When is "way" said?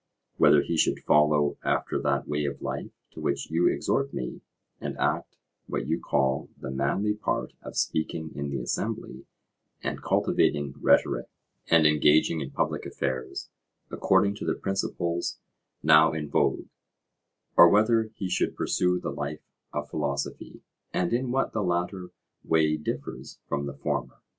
2.27-2.43, 22.43-22.75